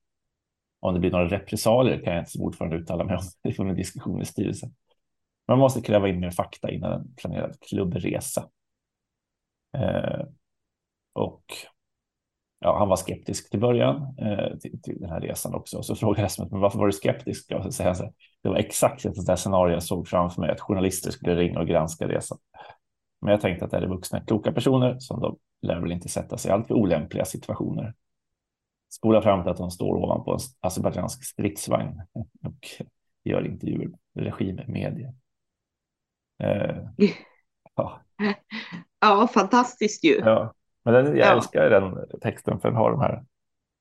Om 0.80 0.94
det 0.94 1.00
blir 1.00 1.10
några 1.10 1.28
repressalier 1.28 2.00
kan 2.04 2.12
jag 2.12 2.22
inte 2.22 2.30
som 2.30 2.42
ordförande 2.42 2.76
uttala 2.76 3.04
mig 3.04 3.16
om. 3.16 3.22
Det 3.42 3.52
får 3.52 3.68
en 3.68 3.75
diskussion 3.76 4.22
i 4.22 4.25
styrelsen. 4.25 4.75
Man 5.48 5.58
måste 5.58 5.80
kräva 5.80 6.08
in 6.08 6.20
mer 6.20 6.30
fakta 6.30 6.70
innan 6.70 6.92
en 6.92 7.14
planerad 7.16 7.56
klubbresa. 7.60 8.48
Eh, 9.76 10.26
och 11.12 11.44
ja, 12.62 12.78
han 12.78 12.88
var 12.88 12.97
skeptisk 12.97 13.50
till 13.50 13.61
början 13.61 14.16
eh, 14.19 14.59
till, 14.59 14.83
till, 14.83 15.00
den 15.00 15.11
här 15.11 15.21
resan 15.21 15.54
också. 15.54 15.78
Och 15.78 15.87
så 15.87 15.97
frågade 15.97 16.25
Rasmus, 16.25 16.50
men 16.50 16.61
varför 16.61 16.78
var 16.78 16.87
du 16.87 16.92
skeptisk? 16.92 17.52
Och 17.52 17.64
så 17.64 17.73
säger 17.73 17.95
han 17.95 18.12
det 18.42 18.49
var 18.49 18.57
exakt 18.57 19.04
ett 19.04 19.14
sånt 19.14 19.26
där 19.26 19.37
scenario 19.37 19.75
jag 19.75 19.83
såg 19.83 20.09
framför 20.09 20.40
mig, 20.40 20.50
att 20.50 20.61
journalister 20.61 21.11
skulle 21.11 21.35
ringa 21.35 21.61
och 21.61 21.66
granska 21.66 22.09
resan. 22.09 22.38
Men 23.21 23.31
jag 23.31 23.40
tänkte 23.40 23.64
att 23.64 23.71
det 23.71 23.76
är 23.76 23.87
vuxna, 23.87 24.21
kloka 24.21 24.52
personer 24.52 24.99
som 24.99 25.21
de 25.21 25.37
lär 25.62 25.81
väl 25.81 25.92
inte 25.92 26.09
sätta 26.09 26.38
sig 26.38 26.49
i 26.49 26.52
alltför 26.52 26.75
olämpliga 26.75 27.25
situationer. 27.25 27.95
Spola 28.90 29.23
fram 29.23 29.42
till 29.42 29.50
att 29.50 29.57
de 29.57 29.71
står 29.71 29.97
ovanpå 29.97 30.33
en 30.33 30.38
azerbajdzjansk 30.61 31.25
stridsvagn 31.25 32.00
och 32.45 32.69
gör 33.25 33.47
intervjuer 33.47 33.90
med 34.12 34.25
regimmedier. 34.25 35.14
Eh, 36.42 36.76
ja. 37.75 38.00
Ja, 39.00 39.28
fantastiskt 39.35 40.04
ju. 40.04 40.19
Ja, 40.19 40.54
men 40.84 40.94
den, 40.94 41.06
jag 41.06 41.16
Ja. 41.16 41.32
älskar 41.36 41.70
den 41.70 42.08
texten 42.20 42.60
för 42.60 42.68
den 42.68 42.76
har 42.76 42.90
de 42.90 43.00
här, 43.00 43.24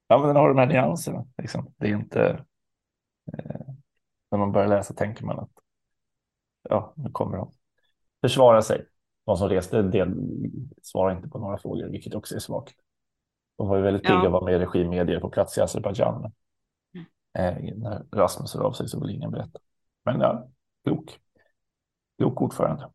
ja, 0.08 0.18
men 0.18 0.28
den 0.28 0.36
har 0.36 0.50
de 0.50 0.58
här 0.58 0.66
nyanserna. 0.68 1.26
Liksom. 1.38 1.74
Det 1.78 1.88
är 1.88 1.92
inte, 1.92 2.46
eh, 3.34 3.62
när 4.32 4.38
man 4.40 4.52
börjar 4.52 4.68
läsa 4.68 4.94
tänker 4.94 5.26
man 5.26 5.40
att 5.40 5.52
ja, 6.70 6.94
nu 6.96 7.10
kommer 7.12 7.38
de 7.38 7.52
försvara 8.22 8.62
sig. 8.62 8.86
De 9.26 9.38
som 9.38 9.50
reste 9.50 9.82
del, 9.82 10.14
svarar 10.82 11.16
inte 11.16 11.30
på 11.30 11.40
några 11.40 11.58
frågor, 11.58 11.88
vilket 11.90 12.16
också 12.16 12.36
är 12.36 12.40
svagt. 12.40 12.76
De 13.58 13.68
var 13.68 13.76
ju 13.76 13.82
väldigt 13.82 14.04
pigga 14.04 14.14
Ja. 14.16 14.26
att 14.26 14.32
vara 14.32 14.46
med 14.46 14.54
i 14.54 14.60
regimmedier 14.60 15.20
på 15.20 15.30
plats 15.30 15.58
i 15.58 15.62
Azerbajdzjan. 15.62 16.22
men, 16.22 16.32
Eh, 17.34 17.74
när 17.78 18.04
Rasmus 18.12 18.54
hör 18.56 18.62
av 18.64 18.72
sig 18.72 18.88
så 18.88 19.00
vill 19.00 19.10
ingen 19.16 19.32
berätta. 19.32 19.60
Men 20.06 20.20
ja, 20.22 20.48
klok. 20.84 21.20
Klok 22.18 22.42
ordförande. 22.42 22.90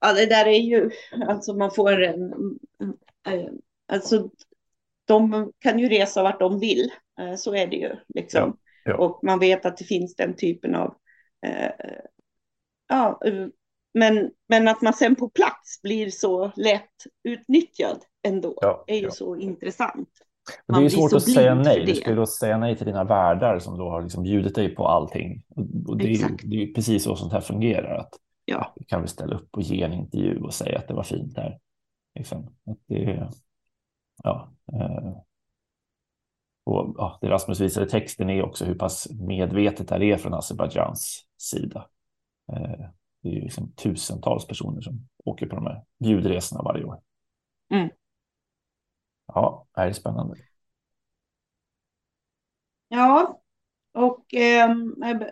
Ja, 0.00 0.12
det 0.12 0.26
där 0.26 0.46
är 0.46 0.60
ju, 0.60 0.90
alltså 1.28 1.54
man 1.54 1.70
får 1.70 2.02
en, 2.02 2.32
eh, 3.26 3.48
alltså 3.92 4.30
de 5.06 5.52
kan 5.58 5.78
ju 5.78 5.88
resa 5.88 6.22
vart 6.22 6.40
de 6.40 6.60
vill, 6.60 6.90
eh, 7.20 7.34
så 7.34 7.54
är 7.54 7.66
det 7.66 7.76
ju 7.76 7.96
liksom. 8.14 8.58
Ja, 8.84 8.90
ja. 8.92 8.96
Och 8.96 9.20
man 9.22 9.38
vet 9.38 9.66
att 9.66 9.76
det 9.76 9.84
finns 9.84 10.16
den 10.16 10.36
typen 10.36 10.74
av, 10.74 10.94
eh, 11.46 11.70
ja, 12.88 13.20
eh, 13.24 13.46
men, 13.94 14.30
men 14.48 14.68
att 14.68 14.82
man 14.82 14.92
sen 14.92 15.16
på 15.16 15.28
plats 15.28 15.82
blir 15.82 16.10
så 16.10 16.52
lätt 16.56 16.90
utnyttjad 17.24 17.98
ändå 18.22 18.58
Ja, 18.60 18.84
är 18.86 18.96
ju 18.96 19.10
så 19.10 19.36
intressant. 19.36 20.08
Men 20.66 20.74
det 20.74 20.80
är 20.80 20.84
ju 20.84 20.90
svårt 20.90 21.12
att 21.12 21.30
säga 21.30 21.54
nej. 21.54 21.84
Du 21.84 21.92
ju 21.92 22.16
då 22.16 22.26
säga 22.26 22.58
nej 22.58 22.76
till 22.76 22.86
dina 22.86 23.04
värdar 23.04 23.58
som 23.58 23.78
då 23.78 23.88
har 23.88 24.02
liksom 24.02 24.22
bjudit 24.22 24.54
dig 24.54 24.74
på 24.74 24.86
allting. 24.86 25.42
Och, 25.88 25.98
det, 25.98 26.04
är 26.04 26.30
det 26.42 26.62
är 26.62 26.74
precis 26.74 27.04
så 27.04 27.16
sånt 27.16 27.32
här 27.32 27.40
fungerar. 27.40 27.94
Att, 27.94 28.10
Ja. 28.50 28.72
vi 28.76 28.84
kan 28.84 29.00
väl 29.00 29.08
ställa 29.08 29.36
upp 29.36 29.56
och 29.56 29.62
ge 29.62 29.82
en 29.82 29.92
intervju 29.92 30.40
och 30.40 30.54
säga 30.54 30.78
att 30.78 30.88
det 30.88 30.94
var 30.94 31.02
fint 31.02 31.34
där. 31.34 31.60
Liksom. 32.14 32.54
Att 32.66 32.78
det, 32.86 33.30
ja, 34.22 34.52
eh, 34.72 35.16
och, 36.64 36.94
ja, 36.98 37.18
det 37.20 37.28
Rasmus 37.28 37.60
visar 37.60 37.82
i 37.82 37.88
texten 37.88 38.30
är 38.30 38.42
också 38.42 38.64
hur 38.64 38.74
pass 38.74 39.08
medvetet 39.10 39.88
det 39.88 39.94
här 39.94 40.02
är 40.02 40.16
från 40.16 40.34
Azerbajdzjans 40.34 41.26
sida. 41.36 41.88
Eh, 42.52 42.86
det 43.22 43.28
är 43.28 43.32
ju 43.32 43.40
liksom 43.40 43.72
tusentals 43.72 44.46
personer 44.46 44.80
som 44.80 45.08
åker 45.24 45.46
på 45.46 45.56
de 45.56 45.66
här 45.66 45.84
bjudresorna 45.98 46.62
varje 46.62 46.84
år. 46.84 47.00
Mm. 47.70 47.90
Ja, 49.26 49.66
det 49.74 49.80
här 49.80 49.88
är 49.88 49.92
spännande. 49.92 50.36
Ja, 52.88 53.39
eh, 54.34 54.70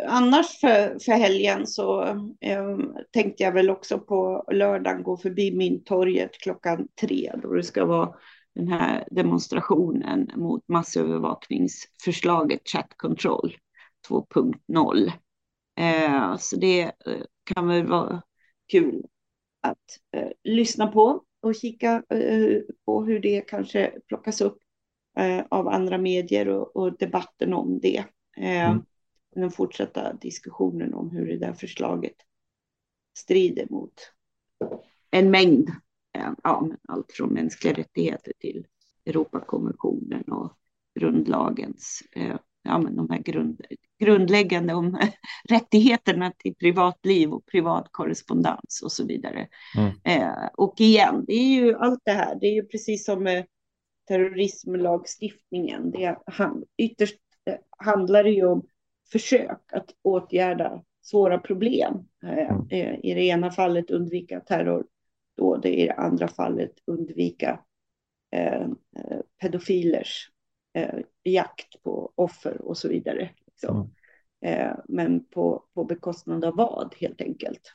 annars 0.09 0.61
för, 0.61 0.99
för 0.99 1.13
helgen 1.13 1.67
så 1.67 2.03
eh, 2.41 2.79
tänkte 3.13 3.43
jag 3.43 3.53
väl 3.53 3.71
också 3.71 3.99
på 3.99 4.45
lördagen 4.53 5.03
gå 5.03 5.17
förbi 5.17 5.57
Mynttorget 5.57 6.33
klockan 6.33 6.89
tre 7.01 7.33
då 7.43 7.53
det 7.53 7.63
ska 7.63 7.85
vara 7.85 8.15
den 8.55 8.69
här 8.69 9.05
demonstrationen 9.11 10.31
mot 10.37 10.69
massövervakningsförslaget 10.69 12.69
Chat 12.69 12.95
Control 12.97 13.57
2.0. 14.09 15.13
Eh, 15.79 16.37
så 16.37 16.57
det 16.57 16.83
eh, 16.83 17.23
kan 17.55 17.69
väl 17.69 17.87
vara 17.87 18.23
kul 18.73 19.05
att 19.61 19.77
eh, 20.17 20.29
lyssna 20.45 20.87
på 20.87 21.23
och 21.43 21.55
kika 21.55 22.03
eh, 22.11 22.61
på 22.87 23.05
hur 23.05 23.21
det 23.21 23.41
kanske 23.41 23.93
plockas 24.09 24.41
upp 24.41 24.59
eh, 25.19 25.45
av 25.49 25.69
andra 25.69 25.99
medier 25.99 26.49
och, 26.49 26.77
och 26.77 26.99
debatten 26.99 27.55
om 27.55 27.79
det. 27.83 28.05
Ehm, 28.37 28.71
mm. 28.71 28.85
Den 29.41 29.51
fortsatta 29.51 30.13
diskussionen 30.13 30.95
om 30.95 31.11
hur 31.11 31.27
det 31.27 31.39
där 31.39 31.53
förslaget 31.53 32.15
strider 33.19 33.67
mot 33.71 33.93
en 35.11 35.31
mängd, 35.31 35.69
eh, 36.19 36.31
ja, 36.43 36.69
allt 36.89 37.13
från 37.13 37.33
mänskliga 37.33 37.75
rättigheter 37.75 38.33
till 38.39 38.67
Europakonventionen 39.07 40.23
och 40.23 40.53
grundlagens, 41.01 42.03
eh, 42.13 42.37
ja, 42.63 42.79
men 42.79 42.97
de 42.97 43.11
här 43.11 43.19
grund, 43.19 43.61
grundläggande 43.99 44.75
om 44.75 44.99
rättigheterna 45.49 46.33
till 46.39 46.55
privatliv 46.55 47.33
och 47.33 47.47
privat 47.47 47.89
korrespondens 47.91 48.83
och 48.85 48.93
så 48.93 49.07
vidare. 49.07 49.49
Mm. 49.77 49.93
Eh, 50.05 50.49
och 50.55 50.81
igen, 50.81 51.25
det 51.27 51.35
är 51.35 51.61
ju 51.61 51.75
allt 51.75 52.01
det 52.05 52.13
här, 52.13 52.39
det 52.41 52.47
är 52.47 52.55
ju 52.55 52.63
precis 52.63 53.05
som 53.05 53.23
med 53.23 53.47
terrorismlagstiftningen. 54.09 55.91
Det 55.91 56.17
ytterst 56.77 57.19
eh, 57.45 57.57
handlar 57.79 58.25
det 58.25 58.31
ju 58.31 58.47
om 58.47 58.67
försök 59.13 59.73
att 59.73 59.95
åtgärda 60.03 60.83
svåra 61.03 61.39
problem. 61.39 62.09
Eh, 62.23 62.51
Mm. 62.51 62.67
eh, 62.71 62.99
I 63.03 63.15
det 63.15 63.25
ena 63.25 63.51
fallet 63.51 63.91
undvika 63.91 64.41
terrordåd, 64.41 65.67
i 65.67 65.87
det 65.87 65.93
andra 65.93 66.29
fallet 66.29 66.73
undvika 66.87 67.61
eh, 68.31 68.69
pedofilers 69.41 70.31
eh, 70.75 70.99
jakt 71.25 71.83
på 71.83 72.13
offer 72.15 72.63
och 72.63 72.79
så 72.79 72.89
vidare. 72.89 73.31
Liksom. 73.47 73.77
Mm. 73.77 74.61
Eh, 74.61 74.77
men 74.89 75.25
på, 75.25 75.65
på 75.75 75.85
bekostnad 75.85 76.45
av 76.45 76.57
vad, 76.57 76.95
helt 77.01 77.21
enkelt. 77.21 77.73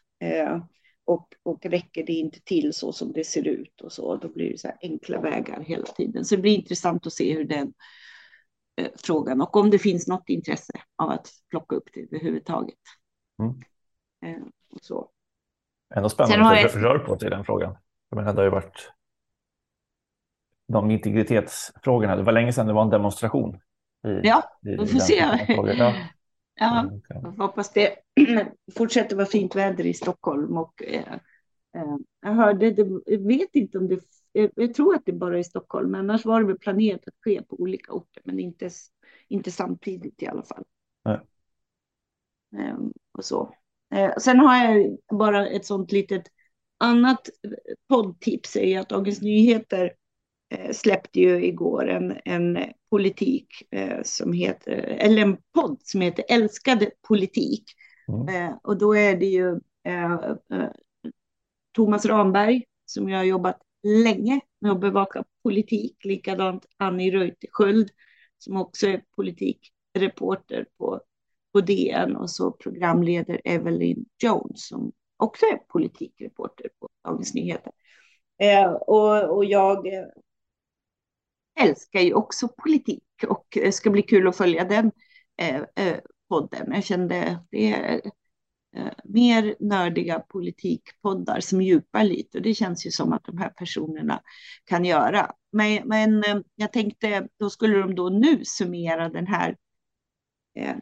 Och, 1.06 1.28
och 1.44 1.66
räcker 1.66 2.06
det 2.06 2.14
inte 2.14 2.40
till 2.44 2.74
så 2.74 2.92
som 2.92 3.12
det 3.12 3.24
ser 3.24 3.48
ut 3.48 3.82
och 3.82 3.92
så, 3.92 4.16
då 4.16 4.28
blir 4.28 4.52
det 4.52 4.58
så 4.58 4.72
enkla 4.82 5.22
vägar 5.22 5.62
hela 5.62 5.86
tiden. 5.86 6.26
Så 6.26 6.36
det 6.36 6.42
blir 6.42 6.56
intressant 6.56 7.08
att 7.08 7.14
se 7.14 7.34
hur 7.34 7.44
den 7.44 7.74
frågan 9.06 9.42
och 9.42 9.56
om 9.56 9.70
det 9.70 9.80
finns 9.80 10.08
något 10.08 10.30
intresse 10.30 10.74
av 10.96 11.10
att 11.10 11.28
plocka 11.50 11.76
upp 11.76 11.90
det 11.94 12.00
överhuvudtaget. 12.02 12.76
Mm. 13.40 13.56
Eh, 14.26 14.44
och 14.72 14.82
så. 14.82 15.10
Ändå 15.96 16.10
Sen 16.10 16.16
spännande 16.16 16.46
har 16.46 16.56
att 16.56 16.74
jag- 16.76 16.84
rör 16.84 17.00
på 17.00 17.16
till 17.16 17.30
den 17.30 17.44
frågan. 17.46 17.76
Jag 18.10 18.18
menar, 18.18 18.34
det 18.34 18.40
har 18.40 18.44
ju 18.46 18.50
varit 18.52 18.92
de 20.68 20.92
integritetsfrågorna. 20.92 22.16
Det 22.16 22.24
var 22.24 22.34
länge 22.34 22.54
sedan 22.54 22.68
det 22.68 22.74
var 22.74 22.82
en 22.84 22.90
demonstration. 22.90 23.56
I, 23.56 24.10
Ja, 24.24 24.44
i, 24.62 24.68
vi 24.70 24.74
i 24.84 24.88
får 24.88 25.00
se. 25.00 25.16
Ja. 25.78 25.94
Ja, 26.56 26.80
Mm, 26.80 27.40
hoppas 27.40 27.74
det 27.74 27.96
fortsätter 28.78 29.16
vara 29.16 29.26
fint 29.26 29.56
väder 29.56 29.86
i 29.86 29.94
Stockholm. 29.94 30.58
Och, 30.58 30.84
eh, 30.84 31.00
eh, 31.14 31.20
jag 32.22 32.34
hörde, 32.34 32.72
det, 32.72 33.18
vet 33.18 33.56
inte 33.56 33.78
om 33.78 33.88
det, 33.88 34.00
eh, 34.34 34.50
jag 34.56 34.74
tror 34.74 34.96
att 34.96 35.06
det 35.06 35.14
bara 35.14 35.36
är 35.36 35.40
i 35.40 35.44
Stockholm, 35.44 35.92
men 35.92 36.00
annars 36.00 36.26
var 36.26 36.42
det 36.42 36.48
väl 36.48 36.58
planerat 36.58 37.08
att 37.08 37.24
ske 37.24 37.42
på 37.42 37.62
olika 37.62 37.94
orter, 37.94 38.22
men 38.26 38.40
inte, 38.40 38.70
inte 39.28 39.52
samtidigt 39.52 40.24
i 40.24 40.28
alla 40.28 40.44
fall. 40.44 40.64
Nej. 41.06 41.20
Eh, 42.58 42.78
och 43.12 43.26
så. 43.26 43.56
Eh, 43.96 44.14
sen 44.18 44.40
har 44.40 44.66
jag 44.66 44.98
bara 45.10 45.48
ett 45.48 45.66
sånt 45.66 45.92
litet 45.92 46.24
annat 46.78 47.30
poddtips 47.90 48.56
är 48.56 48.80
att 48.80 48.90
Dagens 48.90 49.22
Nyheter 49.22 49.94
eh, 50.50 50.72
släppte 50.72 51.20
ju 51.20 51.46
igår 51.46 51.90
en, 51.90 52.18
en 52.26 52.58
politik 52.90 53.48
eh, 53.72 54.00
som 54.04 54.34
heter, 54.34 54.72
eller 54.78 55.22
en 55.22 55.38
podd 55.54 55.78
som 55.84 56.02
heter 56.02 56.26
Älskade 56.30 56.92
politik. 57.08 57.64
Mm. 58.08 58.36
Eh, 58.36 58.58
och 58.64 58.78
då 58.78 58.96
är 58.96 59.18
det 59.18 59.26
ju 59.26 59.60
eh, 59.84 60.14
eh, 60.14 60.70
Thomas 61.74 62.06
Ramberg 62.06 62.64
som 62.86 63.10
jag 63.10 63.18
har 63.18 63.24
jobbat 63.26 63.58
länge 63.84 64.42
med 64.62 64.72
att 64.72 64.82
bevaka 64.82 65.24
politik, 65.44 66.06
likadant 66.06 66.66
Annie 66.78 67.12
Reuterskiöld 67.12 67.90
som 68.38 68.58
också 68.58 68.88
är 68.88 69.04
politikreporter 69.16 70.66
på, 70.78 71.02
på 71.54 71.62
DN 71.62 72.16
och 72.16 72.30
så 72.30 72.52
programleder 72.52 73.42
Evelyn 73.44 74.06
Jones 74.24 74.68
som 74.68 74.92
också 75.18 75.46
är 75.46 75.58
politikreporter 75.58 76.70
på 76.80 76.90
Dagens 77.04 77.34
Nyheter. 77.34 77.72
Eh, 78.42 78.72
och, 78.72 79.38
och 79.38 79.46
jag 79.46 79.88
eh, 79.88 80.06
älskar 81.60 82.00
ju 82.00 82.14
också 82.14 82.48
politik 82.48 83.04
och 83.28 83.48
det 83.50 83.72
ska 83.72 83.90
bli 83.90 84.02
kul 84.02 84.28
att 84.28 84.38
följa 84.38 84.66
den 84.66 84.92
eh, 85.38 85.62
eh, 85.76 86.00
podden. 86.30 86.72
Jag 86.74 86.84
kände 86.84 87.40
det 87.52 87.74
är 87.74 88.02
mer 89.04 89.56
nördiga 89.60 90.20
politikpoddar 90.20 91.40
som 91.40 91.62
djupar 91.62 92.04
lite 92.04 92.38
och 92.38 92.44
det 92.44 92.54
känns 92.54 92.86
ju 92.86 92.92
som 92.92 93.14
att 93.14 93.24
de 93.24 93.38
här 93.38 93.50
personerna 93.50 94.22
kan 94.66 94.86
göra. 94.86 95.32
Men, 95.52 95.88
men 95.88 96.18
eh, 96.18 96.40
jag 96.56 96.74
tänkte 96.74 97.28
då 97.40 97.50
skulle 97.50 97.78
de 97.78 97.96
då 97.96 98.10
nu 98.10 98.46
summera 98.46 99.10
den 99.10 99.28
här 99.28 99.58
eh, 100.60 100.76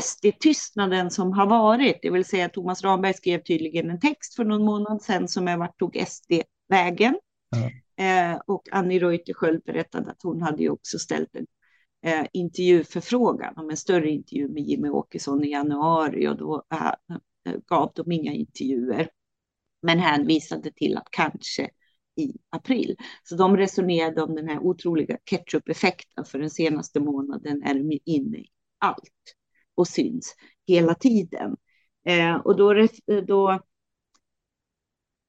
SD-tystnaden 0.00 1.10
som 1.10 1.32
har 1.32 1.46
varit, 1.46 1.98
det 2.02 2.10
vill 2.10 2.24
säga 2.24 2.48
Thomas 2.48 2.84
Ramberg 2.84 3.14
skrev 3.14 3.42
tydligen 3.42 3.90
en 3.90 4.00
text 4.00 4.36
för 4.36 4.44
någon 4.44 4.64
månad 4.64 5.02
sedan 5.02 5.28
som 5.28 5.48
är 5.48 5.56
vart 5.56 5.78
tog 5.78 6.04
SD 6.08 6.32
vägen? 6.68 7.18
Ja. 7.50 7.70
Eh, 8.04 8.40
och 8.46 8.68
Annie 8.72 8.98
Reuterskiöld 8.98 9.62
berättade 9.64 10.10
att 10.10 10.22
hon 10.22 10.42
hade 10.42 10.62
ju 10.62 10.70
också 10.70 10.98
ställt 10.98 11.36
en 11.36 11.46
eh, 12.02 12.26
intervjuförfrågan 12.32 13.54
om 13.56 13.70
en 13.70 13.76
större 13.76 14.10
intervju 14.10 14.48
med 14.48 14.62
Jimmy 14.62 14.88
Åkesson 14.88 15.44
i 15.44 15.50
januari 15.50 16.28
och 16.28 16.36
då 16.36 16.62
eh, 16.72 16.86
eh, 16.86 17.16
gav 17.66 17.92
de 17.94 18.12
inga 18.12 18.32
intervjuer. 18.32 19.08
Men 19.82 19.98
hänvisade 19.98 20.70
till 20.70 20.96
att 20.96 21.08
kanske 21.10 21.70
i 22.16 22.32
april. 22.50 22.96
Så 23.22 23.36
de 23.36 23.56
resonerade 23.56 24.22
om 24.22 24.34
den 24.34 24.48
här 24.48 24.58
otroliga 24.58 25.18
ketchup-effekten 25.24 26.24
för 26.24 26.38
den 26.38 26.50
senaste 26.50 27.00
månaden 27.00 27.62
är 27.62 27.74
de 27.74 27.92
ju 27.92 27.98
inne 28.04 28.38
i 28.38 28.46
allt 28.78 29.34
och 29.74 29.88
syns 29.88 30.34
hela 30.66 30.94
tiden. 30.94 31.56
Eh, 32.06 32.34
och 32.34 32.56
då, 32.56 32.72
eh, 32.72 32.88
då 33.26 33.60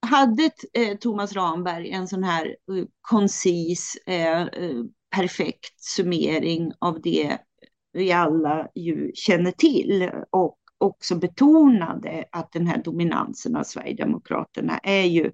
hade 0.01 0.51
eh, 0.73 0.97
Thomas 0.97 1.33
Ramberg 1.33 1.89
en 1.89 2.07
sån 2.07 2.23
här 2.23 2.45
eh, 2.45 2.85
koncis, 3.01 3.97
eh, 4.05 4.41
eh 4.41 4.83
perfekt 5.15 5.81
summering 5.81 6.71
av 6.79 7.01
det 7.01 7.37
vi 7.91 8.11
alla 8.11 8.67
ju 8.75 9.11
känner 9.15 9.51
till 9.51 10.11
och 10.29 10.58
också 10.79 11.15
betonade 11.15 12.25
att 12.31 12.51
den 12.51 12.67
här 12.67 12.83
dominansen 12.83 13.55
av 13.55 13.63
Sverigedemokraterna 13.63 14.77
är 14.77 15.03
ju 15.03 15.31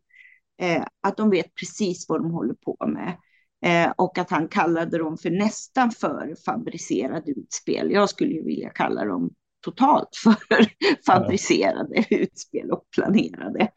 eh, 0.61 0.85
att 1.01 1.17
de 1.17 1.29
vet 1.29 1.55
precis 1.55 2.05
vad 2.09 2.21
de 2.21 2.31
håller 2.31 2.53
på 2.53 2.77
med. 2.87 3.17
Eh, 3.65 3.91
och 3.97 4.17
att 4.17 4.29
han 4.29 4.47
kallade 4.47 4.97
dem 4.97 5.17
för 5.17 5.29
nästan 5.29 5.91
för 5.91 6.35
fabricerade 6.45 7.31
utspel. 7.31 7.91
Jag 7.91 8.09
skulle 8.09 8.33
ju 8.33 8.43
vilja 8.43 8.69
kalla 8.69 9.05
dem 9.05 9.29
totalt 9.65 10.09
för 10.23 10.67
fabricerade 11.05 12.05
utspel 12.09 12.71
och 12.71 12.83
planerade. 12.95 13.67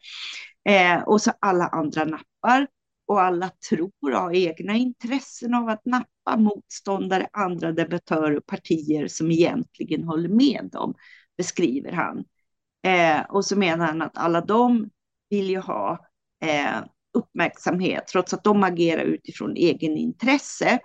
Eh, 0.69 1.03
och 1.03 1.21
så 1.21 1.31
alla 1.39 1.67
andra 1.67 2.05
nappar 2.05 2.67
och 3.07 3.21
alla 3.21 3.49
tror 3.69 3.91
och 4.13 4.19
har 4.19 4.33
egna 4.33 4.75
intressen 4.75 5.53
av 5.53 5.69
att 5.69 5.85
nappa 5.85 6.37
motståndare, 6.37 7.27
andra 7.33 7.71
debattörer 7.71 8.37
och 8.37 8.45
partier 8.45 9.07
som 9.07 9.31
egentligen 9.31 10.03
håller 10.03 10.29
med 10.29 10.69
dem, 10.71 10.93
beskriver 11.39 11.91
han. 11.91 12.25
Eh, 12.83 13.21
och 13.29 13.45
så 13.45 13.57
menar 13.57 13.85
han 13.85 14.01
att 14.01 14.17
alla 14.17 14.41
de 14.41 14.89
vill 15.29 15.49
ju 15.49 15.59
ha 15.59 16.07
eh, 16.45 16.83
uppmärksamhet, 17.13 18.07
trots 18.07 18.33
att 18.33 18.43
de 18.43 18.63
agerar 18.63 19.03
utifrån 19.03 19.55
egen 19.55 19.97
intresse, 19.97 20.79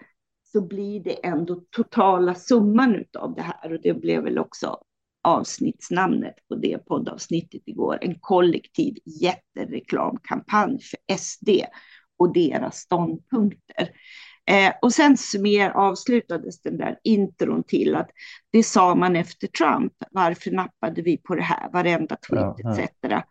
så 0.52 0.66
blir 0.66 1.00
det 1.00 1.26
ändå 1.26 1.62
totala 1.70 2.34
summan 2.34 3.04
av 3.18 3.34
det 3.34 3.42
här. 3.42 3.72
Och 3.72 3.80
det 3.82 3.94
blev 3.94 4.22
väl 4.22 4.38
också 4.38 4.78
avsnittsnamnet 5.22 6.34
på 6.48 6.54
det 6.54 6.78
poddavsnittet 6.78 7.62
igår. 7.66 7.98
En 8.00 8.18
kollektiv 8.20 8.94
jättereklamkampanj 9.04 10.78
för 10.80 11.16
SD 11.16 11.48
och 12.18 12.32
deras 12.32 12.76
ståndpunkter. 12.76 13.88
Eh, 14.46 14.72
och 14.82 14.92
sen 14.92 15.16
mer 15.40 15.70
avslutades 15.70 16.62
den 16.62 16.76
där 16.76 16.98
intron 17.02 17.62
till 17.62 17.96
att 17.96 18.10
det 18.50 18.62
sa 18.62 18.94
man 18.94 19.16
efter 19.16 19.46
Trump. 19.46 19.92
Varför 20.10 20.50
nappade 20.50 21.02
vi 21.02 21.16
på 21.16 21.34
det 21.34 21.42
här? 21.42 21.70
Varenda 21.72 22.16
tweet 22.16 22.54
ja, 22.58 22.78
etc. 22.78 23.24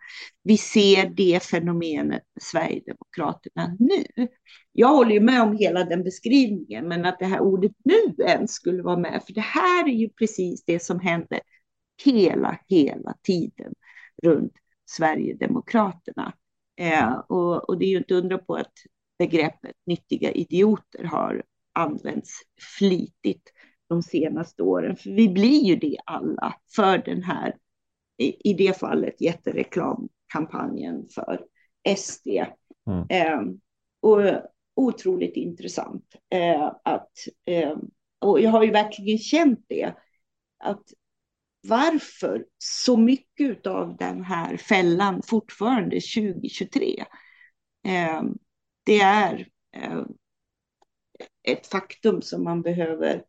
Vi 0.44 0.58
ser 0.58 1.10
det 1.10 1.44
fenomenet 1.44 2.24
med 2.34 2.44
Sverigedemokraterna 2.44 3.78
nu. 3.80 4.28
Jag 4.72 4.88
håller 4.88 5.12
ju 5.12 5.20
med 5.20 5.42
om 5.42 5.58
hela 5.58 5.84
den 5.84 6.04
beskrivningen, 6.04 6.88
men 6.88 7.06
att 7.06 7.20
det 7.20 7.26
här 7.26 7.40
ordet 7.40 7.72
nu 7.84 8.24
ens 8.26 8.52
skulle 8.52 8.84
vara 8.84 8.98
med, 8.98 9.24
för 9.26 9.34
det 9.34 9.42
här 9.42 9.88
är 9.90 9.94
ju 9.94 10.10
precis 10.10 10.64
det 10.66 10.84
som 10.84 11.00
händer 11.00 11.40
hela, 12.04 12.60
hela 12.68 13.16
tiden 13.24 13.74
runt 14.24 14.54
Sverigedemokraterna. 14.86 16.34
Eh, 16.76 17.14
och, 17.14 17.70
och 17.70 17.78
det 17.80 17.86
är 17.86 17.90
ju 17.90 17.98
inte 17.98 18.16
undra 18.16 18.38
på 18.38 18.56
att 18.56 18.74
begreppet 19.20 19.76
nyttiga 19.86 20.32
idioter 20.32 21.04
har 21.04 21.44
använts 21.74 22.32
flitigt 22.80 23.52
de 23.90 24.04
senaste 24.04 24.64
åren. 24.64 24.96
För 24.96 25.10
vi 25.10 25.30
blir 25.30 25.64
ju 25.64 25.76
det 25.76 25.98
alla 26.06 26.56
för 26.76 26.98
den 26.98 27.24
här, 27.24 27.56
i, 28.18 28.54
det 28.54 28.80
fallet, 28.80 29.22
jättereklamkampanjen 29.22 31.08
för 31.16 31.46
SD. 31.98 32.28
Mm. 32.88 33.06
Eh, 33.10 33.42
och 34.02 34.20
otroligt 34.76 35.36
intressant 35.36 36.16
eh, 36.30 36.72
att, 36.84 37.12
eh, 37.46 37.78
och 38.20 38.42
jag 38.42 38.52
har 38.52 38.64
ju 38.64 38.72
verkligen 38.72 39.18
känt 39.18 39.66
det, 39.68 39.94
att 40.60 40.84
varför 41.68 42.46
så 42.58 42.98
mycket 42.98 43.68
av 43.68 43.98
den 43.98 44.24
här 44.24 44.58
fällan 44.58 45.22
fortfarande 45.26 45.96
2023? 45.96 47.06
Det 48.84 49.00
är 49.00 49.48
eh, 49.76 50.04
ett 51.44 51.68
faktum 51.68 52.22
som 52.22 52.44
man 52.44 52.62
behöver 52.62 53.24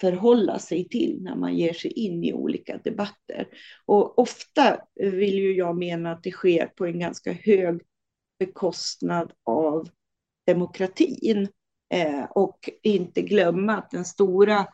förhålla 0.00 0.58
sig 0.58 0.88
till 0.88 1.18
när 1.22 1.36
man 1.36 1.56
ger 1.56 1.72
sig 1.72 1.92
in 1.92 2.24
i 2.24 2.32
olika 2.32 2.78
debatter. 2.78 3.48
Och 3.86 4.18
ofta 4.18 4.80
vill 4.94 5.34
ju 5.34 5.52
jag 5.56 5.76
mena 5.76 6.12
att 6.12 6.22
det 6.22 6.30
sker 6.30 6.66
på 6.66 6.86
en 6.86 6.98
ganska 6.98 7.32
hög 7.32 7.80
bekostnad 8.38 9.32
av 9.44 9.88
demokratin. 10.46 11.48
Eh, 11.94 12.24
och 12.24 12.70
inte 12.82 13.22
glömma 13.22 13.76
att 13.76 13.90
den 13.90 14.04
stora 14.04 14.66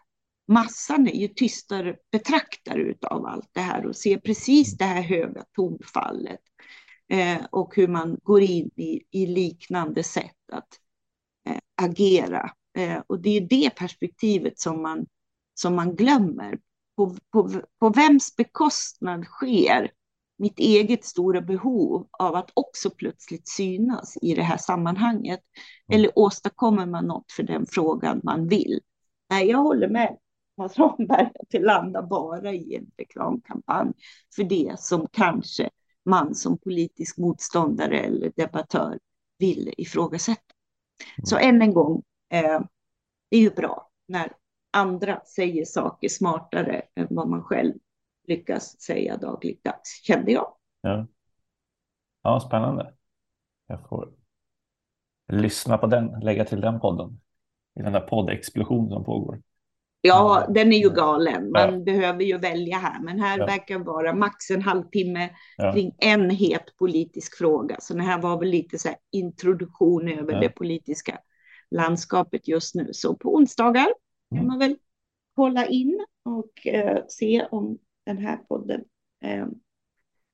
massan 0.48 1.08
är 1.08 1.14
ju 1.14 1.28
tystare 1.28 1.96
betraktare 2.12 2.94
av 3.00 3.26
allt 3.26 3.50
det 3.52 3.60
här 3.60 3.86
och 3.86 3.96
ser 3.96 4.16
precis 4.16 4.78
det 4.78 4.84
här 4.84 5.02
höga 5.02 5.44
tonfallet 5.56 6.40
eh, 7.10 7.38
och 7.50 7.76
hur 7.76 7.88
man 7.88 8.18
går 8.22 8.42
in 8.42 8.70
i, 8.76 9.02
i 9.10 9.26
liknande 9.26 10.02
sätt 10.02 10.36
att 10.52 10.68
eh, 11.48 11.58
agera. 11.82 12.50
Eh, 12.78 13.02
och 13.06 13.20
det 13.20 13.36
är 13.36 13.40
det 13.40 13.70
perspektivet 13.76 14.58
som 14.58 14.82
man, 14.82 15.06
som 15.54 15.74
man 15.74 15.96
glömmer. 15.96 16.58
På, 16.96 17.16
på, 17.32 17.50
på 17.80 17.88
vems 17.88 18.36
bekostnad 18.36 19.24
sker 19.24 19.90
mitt 20.38 20.58
eget 20.58 21.04
stora 21.04 21.40
behov 21.40 22.08
av 22.18 22.34
att 22.34 22.50
också 22.54 22.90
plötsligt 22.90 23.48
synas 23.48 24.18
i 24.22 24.34
det 24.34 24.42
här 24.42 24.56
sammanhanget? 24.56 25.40
Mm. 25.88 25.98
Eller 25.98 26.18
åstadkommer 26.18 26.86
man 26.86 27.06
något 27.06 27.32
för 27.32 27.42
den 27.42 27.66
frågan 27.66 28.20
man 28.24 28.48
vill? 28.48 28.80
Nej, 29.30 29.48
jag 29.48 29.58
håller 29.58 29.88
med 29.88 30.16
Thomas 30.56 30.78
Ramberg 30.78 31.26
att 31.26 31.50
det 31.50 31.58
landar 31.58 32.02
bara 32.02 32.52
i 32.52 32.74
en 32.74 32.86
reklamkampanj 32.98 33.92
för 34.36 34.44
det 34.44 34.74
som 34.78 35.06
kanske 35.12 35.70
man 36.04 36.34
som 36.34 36.58
politisk 36.58 37.18
motståndare 37.18 38.00
eller 38.00 38.32
debattör 38.36 38.98
vill 39.38 39.74
ifrågasätta. 39.76 40.54
Mm. 41.18 41.26
Så 41.26 41.38
än 41.38 41.62
en 41.62 41.74
gång, 41.74 42.02
eh, 42.32 42.60
det 43.28 43.36
är 43.36 43.40
ju 43.40 43.50
bra 43.50 43.90
när 44.08 44.32
andra 44.70 45.20
säger 45.24 45.64
saker 45.64 46.08
smartare 46.08 46.82
än 46.94 47.06
vad 47.10 47.28
man 47.28 47.42
själv 47.42 47.74
lyckas 48.26 48.80
säga 48.80 49.16
dagligdags, 49.16 50.02
kände 50.02 50.32
jag. 50.32 50.56
Ja, 50.80 51.06
ja 52.22 52.40
spännande. 52.40 52.94
Jag 53.66 53.88
får 53.88 54.12
lyssna 55.28 55.78
på 55.78 55.86
den, 55.86 56.20
lägga 56.20 56.44
till 56.44 56.60
den 56.60 56.80
podden 56.80 57.20
i 57.80 57.82
den 57.82 57.92
där 57.92 58.00
poddexplosion 58.00 58.88
som 58.88 59.04
pågår. 59.04 59.42
Ja, 60.00 60.46
den 60.54 60.72
är 60.72 60.78
ju 60.78 60.90
galen. 60.90 61.50
Man 61.50 61.74
ja. 61.74 61.80
behöver 61.80 62.24
ju 62.24 62.38
välja 62.38 62.78
här, 62.78 63.02
men 63.02 63.20
här 63.20 63.38
ja. 63.38 63.46
verkar 63.46 63.78
vara 63.78 64.14
max 64.14 64.50
en 64.50 64.62
halvtimme 64.62 65.30
ja. 65.56 65.72
kring 65.72 65.94
en 65.98 66.30
het 66.30 66.76
politisk 66.78 67.38
fråga. 67.38 67.76
Så 67.80 67.94
det 67.94 68.02
här 68.02 68.22
var 68.22 68.38
väl 68.38 68.48
lite 68.48 68.78
så 68.78 68.88
introduktion 69.12 70.08
över 70.08 70.40
det 70.40 70.48
politiska 70.48 71.18
landskapet 71.70 72.48
just 72.48 72.74
nu. 72.74 72.88
Så 72.92 73.16
på 73.16 73.34
onsdagar 73.34 73.88
kan 74.30 74.38
mm. 74.38 74.46
man 74.46 74.58
väl 74.58 74.76
kolla 75.36 75.66
in 75.66 76.06
och 76.24 76.66
eh, 76.66 77.02
se 77.08 77.46
om 77.50 77.78
den 78.06 78.18
här 78.18 78.36
podden 78.36 78.84
eh, 79.24 79.46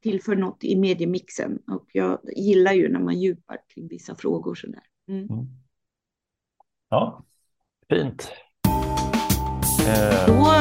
tillför 0.02 0.36
något 0.36 0.64
i 0.64 0.76
mediemixen. 0.76 1.58
Och 1.70 1.86
jag 1.92 2.18
gillar 2.36 2.72
ju 2.72 2.88
när 2.88 3.00
man 3.00 3.20
djupar 3.20 3.58
kring 3.74 3.88
vissa 3.88 4.14
frågor 4.14 4.54
sådär. 4.54 4.82
Mm. 5.08 5.24
Mm. 5.24 5.46
Ja, 6.88 7.24
fint. 7.88 8.32
Då 10.26 10.52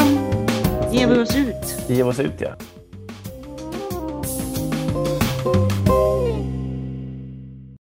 ger 0.92 1.08
vi 1.08 1.22
oss 1.22 1.36
ut. 1.36 1.90
Ger 1.90 1.96
vi 1.96 2.04
oss 2.04 2.20
ut, 2.20 2.42
ja. 2.42 2.50